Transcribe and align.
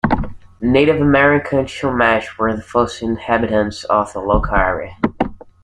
Native 0.63 0.99
American 0.99 1.65
Chumash 1.67 2.35
were 2.39 2.55
the 2.55 2.63
first 2.63 3.03
inhabitants 3.03 3.83
of 3.83 4.11
the 4.13 4.19
local 4.19 4.55
area. 4.55 4.97